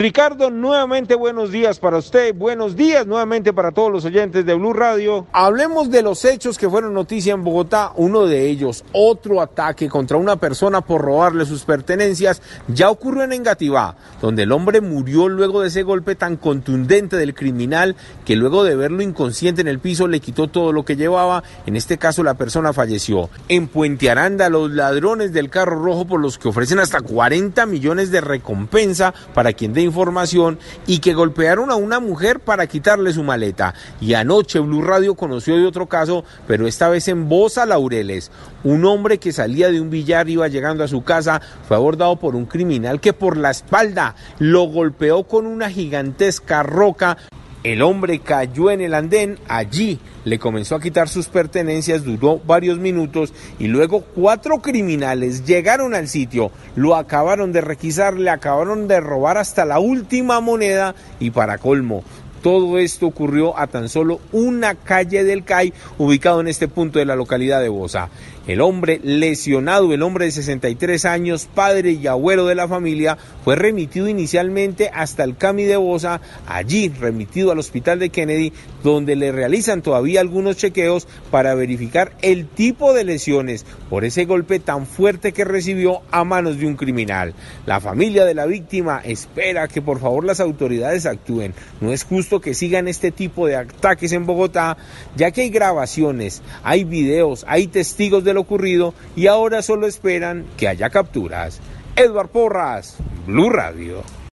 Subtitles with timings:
[0.00, 4.72] Ricardo, nuevamente buenos días para usted, buenos días nuevamente para todos los oyentes de Blue
[4.72, 5.28] Radio.
[5.30, 10.16] Hablemos de los hechos que fueron noticia en Bogotá, uno de ellos, otro ataque contra
[10.16, 15.60] una persona por robarle sus pertenencias, ya ocurrió en Engativá, donde el hombre murió luego
[15.60, 20.08] de ese golpe tan contundente del criminal que luego de verlo inconsciente en el piso
[20.08, 23.30] le quitó todo lo que llevaba, en este caso la persona falleció.
[23.48, 28.10] En Puente Aranda, los ladrones del carro rojo por los que ofrecen hasta 40 millones
[28.10, 33.22] de recompensa para quien dé información y que golpearon a una mujer para quitarle su
[33.22, 33.74] maleta.
[34.00, 38.30] Y anoche Blue Radio conoció de otro caso, pero esta vez en Bosa Laureles.
[38.64, 42.34] Un hombre que salía de un billar iba llegando a su casa, fue abordado por
[42.34, 47.18] un criminal que por la espalda lo golpeó con una gigantesca roca
[47.64, 52.78] el hombre cayó en el andén, allí le comenzó a quitar sus pertenencias, duró varios
[52.78, 59.00] minutos y luego cuatro criminales llegaron al sitio, lo acabaron de requisar, le acabaron de
[59.00, 62.04] robar hasta la última moneda y para colmo,
[62.44, 67.06] todo esto ocurrió a tan solo una calle del CAI ubicado en este punto de
[67.06, 68.10] la localidad de Bosa.
[68.46, 73.56] El hombre lesionado, el hombre de 63 años, padre y abuelo de la familia, fue
[73.56, 79.32] remitido inicialmente hasta el CAMI de Bosa, allí remitido al hospital de Kennedy, donde le
[79.32, 85.32] realizan todavía algunos chequeos para verificar el tipo de lesiones por ese golpe tan fuerte
[85.32, 87.32] que recibió a manos de un criminal.
[87.64, 91.54] La familia de la víctima espera que por favor las autoridades actúen.
[91.80, 94.76] No es justo que sigan este tipo de ataques en Bogotá,
[95.16, 100.44] ya que hay grabaciones, hay videos, hay testigos de lo ocurrido y ahora solo esperan
[100.58, 101.60] que haya capturas.
[101.96, 102.96] Edward Porras,
[103.26, 104.02] Blue Radio.